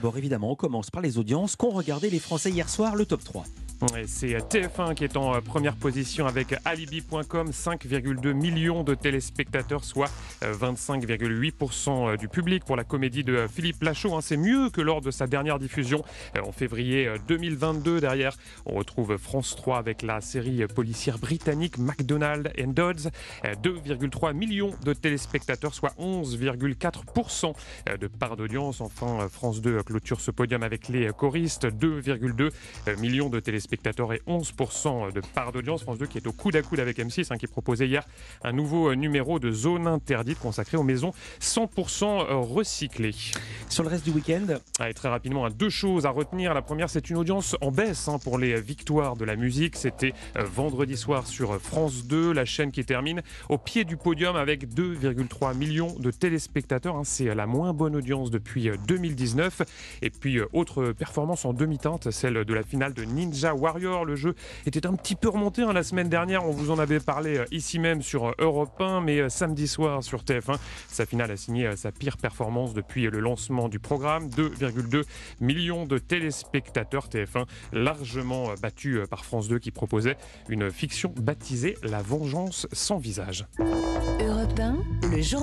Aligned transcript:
Bon, 0.00 0.12
évidemment, 0.16 0.52
on 0.52 0.54
commence 0.54 0.90
par 0.90 1.02
les 1.02 1.18
audiences 1.18 1.56
qu'ont 1.56 1.70
regardé 1.70 2.08
les 2.08 2.20
Français 2.20 2.50
hier 2.50 2.68
soir, 2.68 2.94
le 2.94 3.04
top 3.04 3.24
3. 3.24 3.44
C'est 4.06 4.36
TF1 4.36 4.94
qui 4.94 5.04
est 5.04 5.16
en 5.16 5.36
euh, 5.36 5.40
première 5.40 5.76
position 5.76 6.26
avec 6.26 6.52
Alibi.com, 6.64 7.50
5,2 7.50 8.32
millions 8.32 8.82
de 8.82 8.94
téléspectateurs, 8.94 9.84
soit 9.84 10.10
25,8% 10.42 11.88
euh, 11.88 12.12
euh, 12.12 12.16
du 12.16 12.26
public 12.26 12.64
pour 12.64 12.74
la 12.74 12.82
comédie 12.82 13.22
de 13.22 13.46
Philippe 13.46 13.82
Lachaud. 13.84 14.16
Hein. 14.16 14.20
C'est 14.20 14.36
mieux 14.36 14.68
que 14.70 14.80
lors 14.80 15.00
de 15.00 15.12
sa 15.12 15.28
dernière 15.28 15.60
diffusion 15.60 16.02
en 16.44 16.50
février 16.50 17.08
2022. 17.28 18.00
Derrière, 18.00 18.36
on 18.66 18.74
retrouve 18.74 19.16
France 19.16 19.54
3 19.54 19.78
avec 19.78 20.02
la 20.02 20.20
série 20.20 20.66
policière 20.66 21.18
britannique 21.18 21.78
McDonald 21.78 22.52
and 22.60 22.72
Dodds, 22.72 23.10
2,3 23.44 24.32
millions 24.34 24.74
de 24.84 24.92
téléspectateurs, 24.92 25.74
soit 25.74 25.94
11,4% 26.00 27.54
de 28.00 28.06
part 28.08 28.36
d'audience. 28.36 28.80
Enfin, 28.80 29.28
France 29.28 29.60
2 29.60 29.82
clôture 29.84 30.20
ce 30.20 30.32
podium 30.32 30.62
avec 30.64 30.88
les 30.88 31.10
choristes, 31.16 31.66
2,2 31.66 32.50
millions 32.98 33.28
de 33.28 33.38
téléspectateurs 33.38 33.67
spectateurs 33.68 34.14
et 34.14 34.22
11% 34.26 35.12
de 35.12 35.20
part 35.34 35.52
d'audience. 35.52 35.82
France 35.82 35.98
2 35.98 36.06
qui 36.06 36.16
est 36.16 36.26
au 36.26 36.32
coude 36.32 36.56
à 36.56 36.62
coude 36.62 36.80
avec 36.80 36.98
M6, 36.98 37.26
hein, 37.30 37.36
qui 37.36 37.46
proposait 37.46 37.86
hier 37.86 38.02
un 38.42 38.52
nouveau 38.52 38.90
euh, 38.90 38.94
numéro 38.94 39.38
de 39.38 39.50
zone 39.50 39.86
interdite 39.86 40.38
consacré 40.38 40.78
aux 40.78 40.82
maisons 40.82 41.12
100% 41.42 42.04
euh, 42.04 42.36
recyclées. 42.36 43.14
Sur 43.68 43.82
le 43.82 43.90
reste 43.90 44.06
du 44.06 44.10
week-end 44.10 44.46
Allez, 44.78 44.94
Très 44.94 45.10
rapidement, 45.10 45.44
hein, 45.44 45.50
deux 45.50 45.68
choses 45.68 46.06
à 46.06 46.10
retenir. 46.10 46.54
La 46.54 46.62
première, 46.62 46.88
c'est 46.88 47.10
une 47.10 47.18
audience 47.18 47.56
en 47.60 47.70
baisse 47.70 48.08
hein, 48.08 48.18
pour 48.18 48.38
les 48.38 48.58
victoires 48.58 49.16
de 49.16 49.26
la 49.26 49.36
musique. 49.36 49.76
C'était 49.76 50.14
euh, 50.38 50.44
vendredi 50.44 50.96
soir 50.96 51.26
sur 51.26 51.60
France 51.60 52.06
2, 52.06 52.32
la 52.32 52.46
chaîne 52.46 52.72
qui 52.72 52.86
termine 52.86 53.20
au 53.50 53.58
pied 53.58 53.84
du 53.84 53.98
podium 53.98 54.34
avec 54.36 54.66
2,3 54.66 55.54
millions 55.54 55.94
de 55.98 56.10
téléspectateurs. 56.10 56.98
C'est 57.04 57.34
la 57.34 57.46
moins 57.46 57.74
bonne 57.74 57.96
audience 57.96 58.30
depuis 58.30 58.70
2019. 58.86 59.60
Et 60.00 60.08
puis, 60.08 60.40
autre 60.54 60.92
performance 60.92 61.44
en 61.44 61.52
demi-teinte, 61.52 62.10
celle 62.10 62.46
de 62.46 62.54
la 62.54 62.62
finale 62.62 62.94
de 62.94 63.04
Ninja 63.04 63.57
Warrior. 63.58 64.04
Le 64.04 64.16
jeu 64.16 64.34
était 64.66 64.86
un 64.86 64.94
petit 64.94 65.14
peu 65.14 65.28
remonté 65.28 65.62
hein, 65.62 65.72
la 65.72 65.82
semaine 65.82 66.08
dernière. 66.08 66.44
On 66.44 66.50
vous 66.50 66.70
en 66.70 66.78
avait 66.78 67.00
parlé 67.00 67.38
euh, 67.38 67.44
ici 67.50 67.78
même 67.78 68.02
sur 68.02 68.28
euh, 68.28 68.32
Europe 68.38 68.80
1, 68.80 69.00
mais 69.00 69.20
euh, 69.20 69.28
samedi 69.28 69.68
soir 69.68 70.02
sur 70.02 70.22
TF1, 70.22 70.58
sa 70.88 71.06
finale 71.06 71.30
a 71.30 71.36
signé 71.36 71.76
sa 71.76 71.92
pire 71.92 72.16
performance 72.16 72.74
depuis 72.74 73.08
le 73.08 73.20
lancement 73.20 73.68
du 73.68 73.78
programme. 73.78 74.28
2,2 74.28 75.04
millions 75.40 75.86
de 75.86 75.98
téléspectateurs 75.98 77.08
TF1, 77.08 77.46
largement 77.72 78.54
battu 78.60 79.00
par 79.10 79.24
France 79.24 79.48
2 79.48 79.58
qui 79.58 79.70
proposait 79.70 80.16
une 80.48 80.70
fiction 80.70 81.12
baptisée 81.16 81.76
La 81.82 82.02
vengeance 82.02 82.66
sans 82.72 82.98
visage. 82.98 83.46
Europe 84.20 84.58
1, 84.58 84.76
le 85.10 85.22
journal. 85.22 85.38